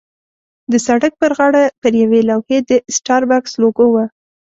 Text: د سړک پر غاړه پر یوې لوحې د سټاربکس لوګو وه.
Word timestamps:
د 0.71 0.73
سړک 0.87 1.13
پر 1.21 1.31
غاړه 1.37 1.63
پر 1.81 1.93
یوې 2.03 2.21
لوحې 2.29 2.59
د 2.69 2.71
سټاربکس 2.95 3.51
لوګو 3.61 3.87
وه. 3.93 4.05